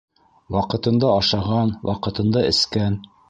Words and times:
Ваҡытында 0.55 1.11
ашаған, 1.17 1.75
ваҡытында 1.91 2.45
эскән. 2.55 2.99